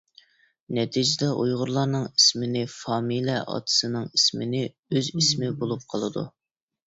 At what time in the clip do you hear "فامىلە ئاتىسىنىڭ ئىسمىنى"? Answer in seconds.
2.77-4.63